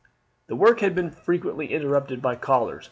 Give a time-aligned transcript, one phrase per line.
[0.47, 2.79] The work had been frequently interrupted by callers.